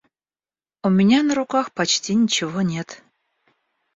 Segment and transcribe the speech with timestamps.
[0.81, 3.03] У меня на руках почти ничего нет.